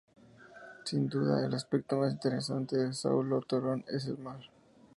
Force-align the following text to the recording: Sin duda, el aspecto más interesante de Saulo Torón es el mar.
Sin 0.83 1.09
duda, 1.09 1.45
el 1.45 1.53
aspecto 1.53 1.97
más 1.97 2.13
interesante 2.13 2.75
de 2.75 2.91
Saulo 2.91 3.39
Torón 3.41 3.85
es 3.87 4.07
el 4.07 4.17
mar. 4.17 4.39